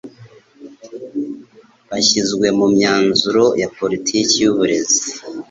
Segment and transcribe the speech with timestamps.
[1.89, 5.01] baashyizwe mu myanzuro ya politiki y'uburezi